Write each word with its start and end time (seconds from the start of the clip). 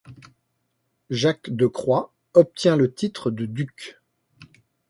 Jacques 1.11 1.51
de 1.51 1.67
Croÿ 1.67 2.09
obtient 2.33 2.75
le 2.75 2.91
titre 2.91 3.29
de 3.29 3.45
duc. 3.45 4.01